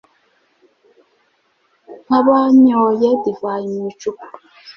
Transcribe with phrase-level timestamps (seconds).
[2.05, 4.25] nk abanyoye divayi mu icupa